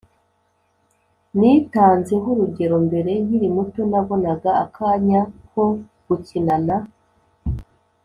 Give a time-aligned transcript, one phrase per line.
[1.37, 5.63] Nitanzeho urugero, mbere nkiri muto nabonaga akanya ko
[6.07, 6.77] gukina na